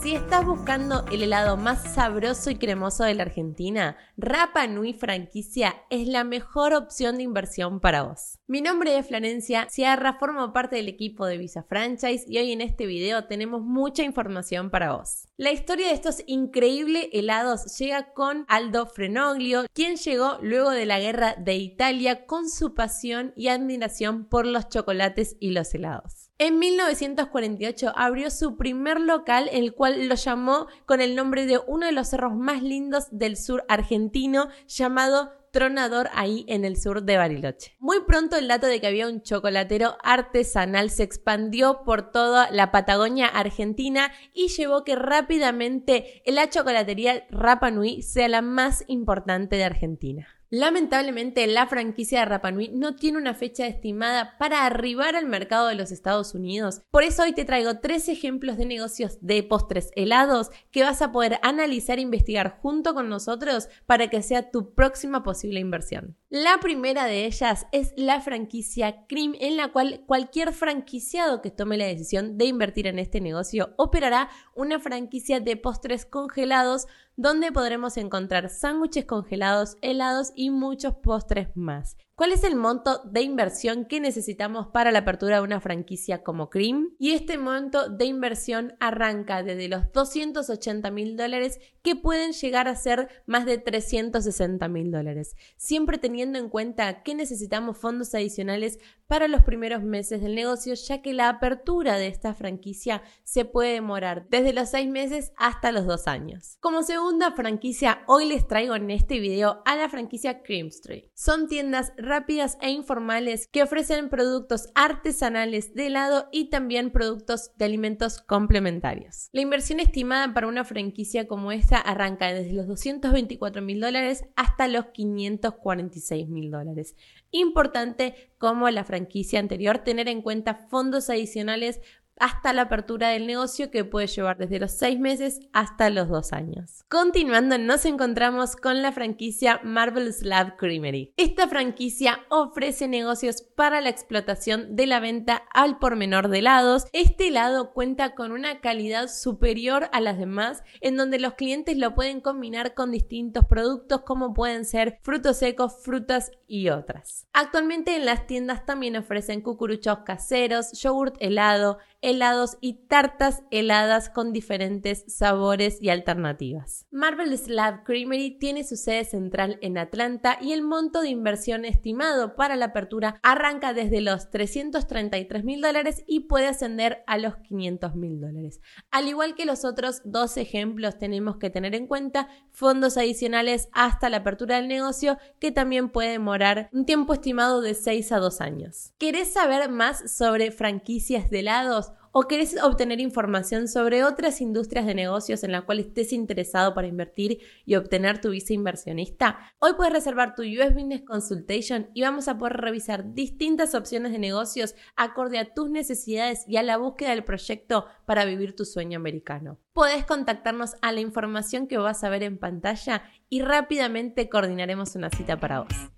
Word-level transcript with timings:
Si 0.00 0.14
estás 0.14 0.46
buscando 0.46 1.04
el 1.10 1.24
helado 1.24 1.56
más 1.56 1.94
sabroso 1.94 2.50
y 2.50 2.54
cremoso 2.54 3.02
de 3.02 3.14
la 3.14 3.24
Argentina, 3.24 3.96
Rapa 4.16 4.68
Nui 4.68 4.92
Franquicia 4.92 5.74
es 5.90 6.06
la 6.06 6.22
mejor 6.22 6.72
opción 6.72 7.16
de 7.16 7.24
inversión 7.24 7.80
para 7.80 8.04
vos. 8.04 8.38
Mi 8.46 8.60
nombre 8.60 8.96
es 8.96 9.08
Florencia 9.08 9.68
Sierra, 9.68 10.16
formo 10.20 10.52
parte 10.52 10.76
del 10.76 10.86
equipo 10.86 11.26
de 11.26 11.36
Visa 11.36 11.64
Franchise 11.64 12.24
y 12.28 12.38
hoy 12.38 12.52
en 12.52 12.60
este 12.60 12.86
video 12.86 13.24
tenemos 13.24 13.62
mucha 13.62 14.04
información 14.04 14.70
para 14.70 14.92
vos. 14.92 15.26
La 15.36 15.50
historia 15.50 15.88
de 15.88 15.94
estos 15.94 16.22
increíbles 16.26 17.08
helados 17.12 17.76
llega 17.76 18.12
con 18.12 18.44
Aldo 18.46 18.86
Frenoglio, 18.86 19.64
quien 19.72 19.96
llegó 19.96 20.38
luego 20.40 20.70
de 20.70 20.86
la 20.86 21.00
guerra 21.00 21.34
de 21.34 21.56
Italia 21.56 22.24
con 22.24 22.48
su 22.48 22.72
pasión 22.72 23.32
y 23.34 23.48
admiración 23.48 24.28
por 24.28 24.46
los 24.46 24.68
chocolates 24.68 25.36
y 25.40 25.50
los 25.50 25.74
helados. 25.74 26.27
En 26.40 26.60
1948 26.60 27.92
abrió 27.96 28.30
su 28.30 28.56
primer 28.56 29.00
local, 29.00 29.50
el 29.52 29.74
cual 29.74 30.06
lo 30.06 30.14
llamó 30.14 30.68
con 30.86 31.00
el 31.00 31.16
nombre 31.16 31.46
de 31.46 31.58
uno 31.66 31.86
de 31.86 31.92
los 31.92 32.10
cerros 32.10 32.36
más 32.36 32.62
lindos 32.62 33.08
del 33.10 33.36
sur 33.36 33.64
argentino, 33.68 34.48
llamado 34.68 35.32
Tronador 35.58 36.08
ahí 36.14 36.44
en 36.46 36.64
el 36.64 36.76
sur 36.76 37.02
de 37.02 37.16
Bariloche. 37.16 37.74
Muy 37.80 38.04
pronto 38.06 38.36
el 38.36 38.46
dato 38.46 38.68
de 38.68 38.80
que 38.80 38.86
había 38.86 39.08
un 39.08 39.22
chocolatero 39.22 39.96
artesanal 40.04 40.88
se 40.88 41.02
expandió 41.02 41.82
por 41.84 42.12
toda 42.12 42.48
la 42.52 42.70
Patagonia 42.70 43.26
argentina 43.26 44.12
y 44.32 44.50
llevó 44.50 44.84
que 44.84 44.94
rápidamente 44.94 46.22
la 46.26 46.48
chocolatería 46.48 47.26
Rapa 47.30 47.72
Nui 47.72 48.02
sea 48.02 48.28
la 48.28 48.40
más 48.40 48.84
importante 48.86 49.56
de 49.56 49.64
Argentina. 49.64 50.28
Lamentablemente, 50.50 51.46
la 51.46 51.66
franquicia 51.66 52.20
de 52.20 52.24
Rapa 52.24 52.50
Nui 52.50 52.68
no 52.68 52.96
tiene 52.96 53.18
una 53.18 53.34
fecha 53.34 53.66
estimada 53.66 54.38
para 54.38 54.64
arribar 54.64 55.14
al 55.14 55.26
mercado 55.26 55.68
de 55.68 55.74
los 55.74 55.92
Estados 55.92 56.34
Unidos. 56.34 56.80
Por 56.90 57.02
eso 57.02 57.22
hoy 57.22 57.34
te 57.34 57.44
traigo 57.44 57.80
tres 57.80 58.08
ejemplos 58.08 58.56
de 58.56 58.64
negocios 58.64 59.18
de 59.20 59.42
postres 59.42 59.90
helados 59.94 60.48
que 60.70 60.84
vas 60.84 61.02
a 61.02 61.12
poder 61.12 61.38
analizar 61.42 61.98
e 61.98 62.02
investigar 62.02 62.60
junto 62.62 62.94
con 62.94 63.10
nosotros 63.10 63.68
para 63.84 64.08
que 64.08 64.22
sea 64.22 64.50
tu 64.50 64.72
próxima 64.72 65.22
posible 65.48 65.60
inversión. 65.60 66.16
La 66.28 66.58
primera 66.60 67.06
de 67.06 67.24
ellas 67.24 67.66
es 67.72 67.94
la 67.96 68.20
franquicia 68.20 69.06
Cream, 69.06 69.34
en 69.40 69.56
la 69.56 69.72
cual 69.72 70.04
cualquier 70.06 70.52
franquiciado 70.52 71.40
que 71.40 71.50
tome 71.50 71.78
la 71.78 71.86
decisión 71.86 72.36
de 72.36 72.44
invertir 72.44 72.86
en 72.86 72.98
este 72.98 73.20
negocio 73.20 73.74
operará 73.78 74.28
una 74.54 74.78
franquicia 74.78 75.40
de 75.40 75.56
postres 75.56 76.04
congelados 76.04 76.86
donde 77.18 77.50
podremos 77.50 77.96
encontrar 77.96 78.48
sándwiches 78.48 79.04
congelados, 79.04 79.76
helados 79.82 80.30
y 80.36 80.50
muchos 80.50 80.94
postres 81.02 81.48
más. 81.56 81.96
¿Cuál 82.14 82.32
es 82.32 82.42
el 82.42 82.56
monto 82.56 83.00
de 83.04 83.22
inversión 83.22 83.84
que 83.84 84.00
necesitamos 84.00 84.66
para 84.66 84.90
la 84.90 85.00
apertura 85.00 85.36
de 85.36 85.42
una 85.42 85.60
franquicia 85.60 86.24
como 86.24 86.50
Cream? 86.50 86.90
Y 86.98 87.12
este 87.12 87.38
monto 87.38 87.88
de 87.88 88.06
inversión 88.06 88.74
arranca 88.80 89.44
desde 89.44 89.68
los 89.68 89.92
280 89.92 90.90
mil 90.90 91.16
dólares 91.16 91.60
que 91.82 91.94
pueden 91.94 92.32
llegar 92.32 92.66
a 92.66 92.74
ser 92.74 93.08
más 93.26 93.46
de 93.46 93.58
360 93.58 94.66
mil 94.66 94.90
dólares, 94.90 95.36
siempre 95.56 95.96
teniendo 95.96 96.40
en 96.40 96.48
cuenta 96.48 97.04
que 97.04 97.14
necesitamos 97.14 97.78
fondos 97.78 98.12
adicionales 98.16 98.80
para 99.06 99.28
los 99.28 99.44
primeros 99.44 99.84
meses 99.84 100.20
del 100.20 100.34
negocio, 100.34 100.74
ya 100.74 101.00
que 101.00 101.14
la 101.14 101.28
apertura 101.28 101.98
de 101.98 102.08
esta 102.08 102.34
franquicia 102.34 103.00
se 103.22 103.44
puede 103.44 103.74
demorar 103.74 104.26
desde 104.28 104.52
los 104.52 104.70
6 104.70 104.90
meses 104.90 105.32
hasta 105.36 105.70
los 105.70 105.86
2 105.86 106.08
años. 106.08 106.56
Como 106.58 106.82
segunda 107.08 107.32
franquicia, 107.32 108.02
hoy 108.06 108.26
les 108.26 108.46
traigo 108.46 108.76
en 108.76 108.90
este 108.90 109.18
video 109.18 109.62
a 109.64 109.76
la 109.76 109.88
franquicia 109.88 110.42
Cream 110.42 110.66
Street. 110.66 111.04
Son 111.14 111.48
tiendas 111.48 111.94
rápidas 111.96 112.58
e 112.60 112.68
informales 112.68 113.48
que 113.50 113.62
ofrecen 113.62 114.10
productos 114.10 114.68
artesanales 114.74 115.72
de 115.72 115.86
helado 115.86 116.28
y 116.32 116.50
también 116.50 116.90
productos 116.90 117.52
de 117.56 117.64
alimentos 117.64 118.20
complementarios. 118.20 119.30
La 119.32 119.40
inversión 119.40 119.80
estimada 119.80 120.34
para 120.34 120.48
una 120.48 120.64
franquicia 120.64 121.26
como 121.26 121.50
esta 121.50 121.78
arranca 121.78 122.30
desde 122.30 122.52
los 122.52 122.66
224 122.66 123.62
mil 123.62 123.80
dólares 123.80 124.24
hasta 124.36 124.68
los 124.68 124.88
546 124.88 126.28
mil 126.28 126.50
dólares. 126.50 126.94
Importante 127.30 128.34
como 128.36 128.68
la 128.68 128.84
franquicia 128.84 129.40
anterior 129.40 129.78
tener 129.78 130.08
en 130.08 130.20
cuenta 130.20 130.54
fondos 130.54 131.08
adicionales 131.08 131.80
hasta 132.20 132.52
la 132.52 132.62
apertura 132.62 133.08
del 133.08 133.26
negocio 133.26 133.70
que 133.70 133.84
puede 133.84 134.06
llevar 134.06 134.38
desde 134.38 134.58
los 134.58 134.72
6 134.72 134.98
meses 134.98 135.40
hasta 135.52 135.90
los 135.90 136.08
2 136.08 136.32
años. 136.32 136.84
Continuando, 136.88 137.58
nos 137.58 137.84
encontramos 137.84 138.56
con 138.56 138.82
la 138.82 138.92
franquicia 138.92 139.60
Marvelous 139.64 140.22
Lab 140.22 140.56
Creamery. 140.56 141.12
Esta 141.16 141.48
franquicia 141.48 142.20
ofrece 142.28 142.88
negocios 142.88 143.42
para 143.42 143.80
la 143.80 143.88
explotación 143.88 144.76
de 144.76 144.86
la 144.86 145.00
venta 145.00 145.42
al 145.52 145.78
por 145.78 145.96
menor 145.96 146.28
de 146.28 146.38
helados. 146.38 146.86
Este 146.92 147.28
helado 147.28 147.72
cuenta 147.72 148.14
con 148.14 148.32
una 148.32 148.60
calidad 148.60 149.08
superior 149.08 149.88
a 149.92 150.00
las 150.00 150.18
demás, 150.18 150.62
en 150.80 150.96
donde 150.96 151.18
los 151.18 151.34
clientes 151.34 151.76
lo 151.76 151.94
pueden 151.94 152.20
combinar 152.20 152.74
con 152.74 152.90
distintos 152.90 153.44
productos 153.46 154.02
como 154.02 154.34
pueden 154.34 154.64
ser 154.64 154.98
frutos 155.02 155.38
secos, 155.38 155.82
frutas 155.82 156.30
y 156.46 156.68
otras. 156.70 157.26
Actualmente 157.32 157.94
en 157.96 158.06
las 158.06 158.26
tiendas 158.26 158.64
también 158.64 158.96
ofrecen 158.96 159.42
cucuruchos 159.42 159.98
caseros, 160.00 160.72
yogurt 160.72 161.16
helado, 161.20 161.78
helados 162.08 162.56
y 162.60 162.86
tartas 162.88 163.42
heladas 163.50 164.10
con 164.10 164.32
diferentes 164.32 165.04
sabores 165.08 165.78
y 165.80 165.90
alternativas. 165.90 166.86
Marvel 166.90 167.36
Slab 167.36 167.84
Creamery 167.84 168.38
tiene 168.38 168.64
su 168.64 168.76
sede 168.76 169.04
central 169.04 169.58
en 169.62 169.78
Atlanta 169.78 170.38
y 170.40 170.52
el 170.52 170.62
monto 170.62 171.02
de 171.02 171.10
inversión 171.10 171.64
estimado 171.64 172.34
para 172.34 172.56
la 172.56 172.66
apertura 172.66 173.20
arranca 173.22 173.72
desde 173.72 174.00
los 174.00 174.30
333 174.30 175.44
mil 175.44 175.60
dólares 175.60 176.04
y 176.06 176.20
puede 176.20 176.46
ascender 176.46 177.02
a 177.06 177.18
los 177.18 177.36
500 177.36 177.94
mil 177.94 178.20
dólares. 178.20 178.60
Al 178.90 179.08
igual 179.08 179.34
que 179.34 179.46
los 179.46 179.64
otros 179.64 180.02
dos 180.04 180.36
ejemplos, 180.36 180.98
tenemos 180.98 181.36
que 181.36 181.50
tener 181.50 181.74
en 181.74 181.86
cuenta 181.86 182.28
fondos 182.50 182.96
adicionales 182.96 183.68
hasta 183.72 184.08
la 184.08 184.18
apertura 184.18 184.56
del 184.56 184.68
negocio 184.68 185.18
que 185.38 185.52
también 185.52 185.90
puede 185.90 186.12
demorar 186.12 186.70
un 186.72 186.86
tiempo 186.86 187.12
estimado 187.12 187.60
de 187.60 187.74
6 187.74 188.12
a 188.12 188.18
2 188.18 188.40
años. 188.40 188.92
¿Querés 188.98 189.32
saber 189.32 189.68
más 189.70 190.10
sobre 190.10 190.50
franquicias 190.50 191.30
de 191.30 191.40
helados? 191.40 191.92
O 192.12 192.28
querés 192.28 192.56
obtener 192.62 193.00
información 193.00 193.68
sobre 193.68 194.04
otras 194.04 194.40
industrias 194.40 194.86
de 194.86 194.94
negocios 194.94 195.44
en 195.44 195.52
las 195.52 195.62
cuales 195.64 195.86
estés 195.86 196.12
interesado 196.12 196.74
para 196.74 196.86
invertir 196.86 197.40
y 197.64 197.74
obtener 197.76 198.20
tu 198.20 198.30
visa 198.30 198.52
inversionista, 198.52 199.38
hoy 199.58 199.72
puedes 199.76 199.92
reservar 199.92 200.34
tu 200.34 200.42
US 200.42 200.74
Business 200.74 201.02
Consultation 201.02 201.90
y 201.94 202.02
vamos 202.02 202.28
a 202.28 202.38
poder 202.38 202.56
revisar 202.58 203.14
distintas 203.14 203.74
opciones 203.74 204.12
de 204.12 204.18
negocios 204.18 204.74
acorde 204.96 205.38
a 205.38 205.52
tus 205.54 205.70
necesidades 205.70 206.44
y 206.46 206.56
a 206.56 206.62
la 206.62 206.76
búsqueda 206.76 207.10
del 207.10 207.24
proyecto 207.24 207.86
para 208.06 208.24
vivir 208.24 208.54
tu 208.54 208.64
sueño 208.64 208.98
americano. 208.98 209.58
Puedes 209.72 210.04
contactarnos 210.04 210.76
a 210.82 210.92
la 210.92 211.00
información 211.00 211.66
que 211.68 211.78
vas 211.78 212.02
a 212.04 212.08
ver 212.08 212.22
en 212.22 212.38
pantalla 212.38 213.02
y 213.28 213.42
rápidamente 213.42 214.28
coordinaremos 214.28 214.96
una 214.96 215.10
cita 215.10 215.38
para 215.38 215.60
vos. 215.60 215.97